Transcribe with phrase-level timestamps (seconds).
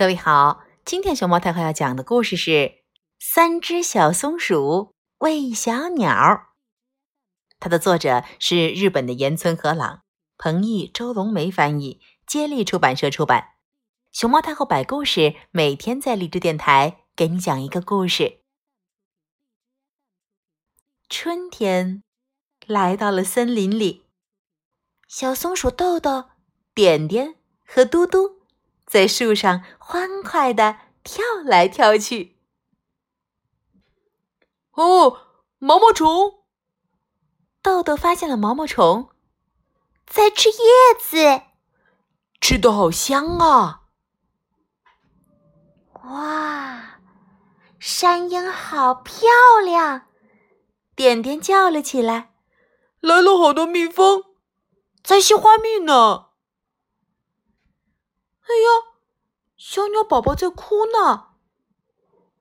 [0.00, 2.50] 各位好，今天熊猫太后要讲的故事是
[3.18, 6.10] 《三只小松鼠喂小鸟》。
[7.58, 10.00] 它的作者是日本的岩村和朗，
[10.38, 13.56] 彭毅、周龙梅翻译，接力出版社出版。
[14.10, 18.40] 熊猫太后摆故事，每天在励志电台给你讲一个故事。
[21.10, 22.02] 春天
[22.66, 24.06] 来到了森林里，
[25.06, 26.30] 小松鼠豆豆、
[26.72, 27.34] 点点
[27.66, 28.39] 和嘟嘟。
[28.90, 32.40] 在树上欢快地跳来跳去。
[34.72, 36.42] 哦，毛毛虫！
[37.62, 39.10] 豆豆发现了毛毛虫，
[40.08, 40.56] 在吃叶
[40.98, 41.42] 子，
[42.40, 43.82] 吃的好香啊！
[46.02, 46.98] 哇，
[47.78, 49.28] 山鹰好漂
[49.64, 50.08] 亮！
[50.96, 52.34] 点点叫了起来
[52.98, 54.24] ：“来了好多蜜蜂，
[55.04, 56.29] 在吸花蜜呢。”
[58.50, 58.98] 哎呀，
[59.56, 61.28] 小鸟宝宝在哭呢。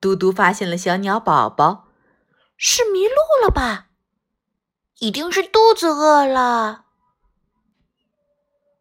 [0.00, 1.88] 嘟嘟发现了小鸟宝宝，
[2.56, 3.88] 是迷路了吧？
[5.00, 6.86] 一定是肚子饿了。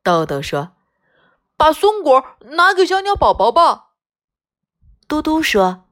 [0.03, 0.71] 豆豆说
[1.57, 3.89] ：“把松果拿给小鸟宝宝吧。”
[5.05, 5.85] 嘟嘟说：“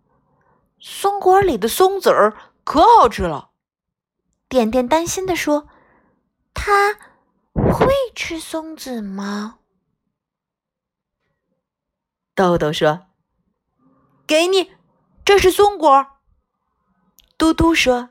[0.80, 3.50] 松果里的松子儿可好吃了。”
[4.48, 5.68] 点点担心的说
[6.56, 6.94] ：“它
[7.54, 9.60] 会吃松子吗？”
[12.36, 13.08] 豆豆说
[14.28, 14.74] ：“给你，
[15.24, 16.18] 这是松果。”
[17.40, 18.10] 嘟嘟说：“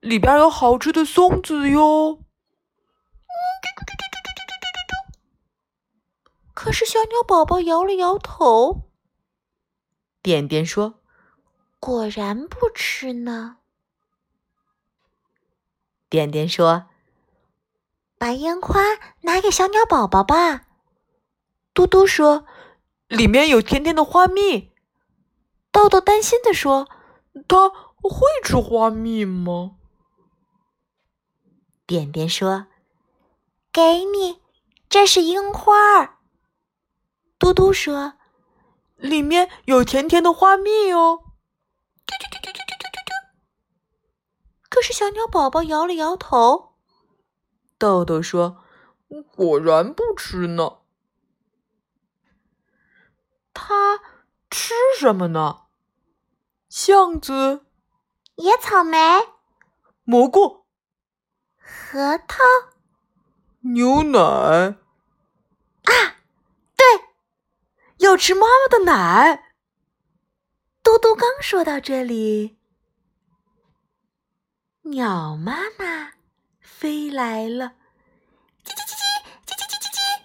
[0.00, 2.22] 里边有好吃的松子哟。”
[6.52, 8.90] 可是小鸟宝宝摇了摇头。
[10.20, 11.00] 点点说
[11.80, 13.56] ：“果然不吃呢。”
[16.10, 16.90] 点点说
[18.18, 18.82] ：“把烟花
[19.22, 20.66] 拿给小鸟宝宝吧。”
[21.72, 22.44] 嘟嘟说。
[23.08, 24.70] 里面有甜甜的花蜜，
[25.72, 26.86] 豆豆担心的说
[27.48, 29.76] ：“它会吃花蜜吗？”
[31.86, 32.66] 点点说
[33.72, 34.42] ：“给你，
[34.90, 36.20] 这是樱花。”
[37.40, 38.12] 嘟嘟说
[38.96, 41.24] ：“里面有甜甜的花蜜哦。”
[44.68, 46.74] 可是小鸟宝宝摇了摇头。
[47.78, 48.58] 豆豆说
[49.34, 50.80] ：“果然不吃呢。”
[53.60, 54.00] 它
[54.50, 55.62] 吃什么呢？
[56.68, 57.66] 橡子、
[58.36, 58.96] 野草莓、
[60.04, 60.64] 蘑菇、
[61.56, 62.38] 核桃、
[63.60, 64.18] 牛奶。
[64.18, 65.92] 啊，
[66.76, 66.86] 对，
[67.98, 69.52] 要吃妈妈的奶。
[70.84, 72.58] 嘟嘟刚说到这里，
[74.82, 76.12] 鸟妈妈
[76.60, 77.72] 飞来了，
[78.64, 79.02] 叽叽叽叽
[79.44, 80.22] 叽叽叽叽叽，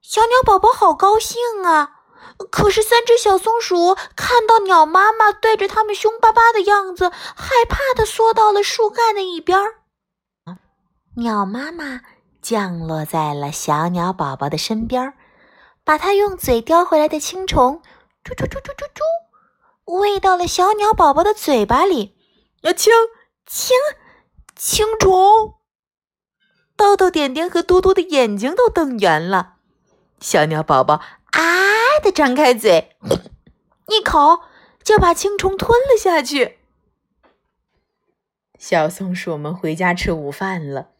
[0.00, 2.01] 小鸟宝宝好高兴啊！
[2.50, 9.76] 可是，三只小松鼠看到鸟妈妈对着它们凶巴巴的样子，害怕的缩到了树干的一边儿。
[11.16, 12.00] 鸟妈妈
[12.40, 15.12] 降落在了小鸟宝宝的身边，
[15.84, 17.82] 把它用嘴叼回来的青虫
[18.24, 19.02] “啾啾啾啾啾啾”
[20.00, 22.16] 喂到了小鸟宝宝的嘴巴里。
[22.62, 22.92] 啊，青
[23.46, 23.76] 青
[24.56, 25.54] 青虫！
[26.76, 29.56] 豆豆、点点和嘟嘟的眼睛都瞪圆了。
[30.20, 31.00] 小鸟宝宝！
[32.02, 32.96] 的张开嘴，
[33.88, 34.40] 一口
[34.82, 36.58] 就把青虫吞了下去。
[38.58, 40.90] 小松鼠们回家吃午饭了。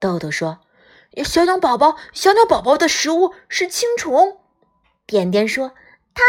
[0.00, 0.60] 豆豆说
[1.24, 4.40] ：“小鸟宝宝，小鸟宝宝的食物是青虫。”
[5.06, 5.72] 点点说
[6.14, 6.22] ：“它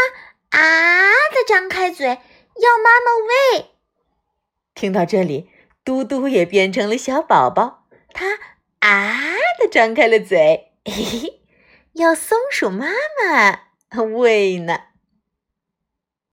[0.58, 2.14] 啊的张开嘴，要
[2.82, 3.12] 妈妈
[3.54, 3.70] 喂。”
[4.74, 5.50] 听到这里，
[5.84, 8.38] 嘟嘟也变成了小宝宝，它
[8.80, 11.39] 啊的张开了嘴，嘿嘿。
[11.94, 13.60] 要松鼠妈妈
[14.14, 14.89] 喂呢。